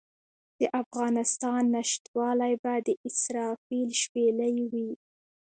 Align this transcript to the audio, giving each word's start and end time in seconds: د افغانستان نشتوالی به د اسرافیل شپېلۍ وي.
د 0.59 0.61
افغانستان 0.81 1.61
نشتوالی 1.75 2.53
به 2.63 2.73
د 2.87 2.89
اسرافیل 3.07 3.89
شپېلۍ 4.01 4.57
وي. 4.71 4.89